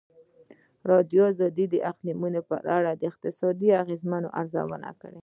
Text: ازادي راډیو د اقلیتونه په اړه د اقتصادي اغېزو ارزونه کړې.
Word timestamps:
ازادي 0.03 0.57
راډیو 0.91 1.25
د 1.73 1.75
اقلیتونه 1.91 2.39
په 2.49 2.57
اړه 2.77 2.91
د 2.95 3.01
اقتصادي 3.11 3.69
اغېزو 3.81 4.11
ارزونه 4.39 4.89
کړې. 4.99 5.09